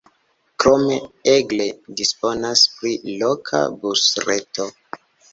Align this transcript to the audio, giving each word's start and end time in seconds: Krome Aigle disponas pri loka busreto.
Krome 0.61 0.95
Aigle 1.33 1.67
disponas 1.99 2.63
pri 2.77 2.93
loka 3.19 3.61
busreto. 3.83 4.67